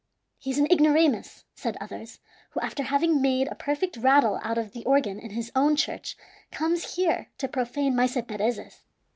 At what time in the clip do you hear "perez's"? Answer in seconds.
8.27-8.81